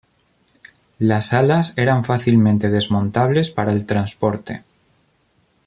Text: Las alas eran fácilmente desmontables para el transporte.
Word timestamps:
Las 0.97 1.31
alas 1.31 1.77
eran 1.77 2.03
fácilmente 2.05 2.71
desmontables 2.71 3.51
para 3.51 3.71
el 3.71 3.85
transporte. 3.85 4.63